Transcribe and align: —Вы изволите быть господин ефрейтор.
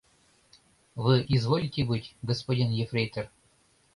—Вы 0.95 1.21
изволите 1.29 1.83
быть 1.85 2.15
господин 2.23 2.71
ефрейтор. 2.71 3.29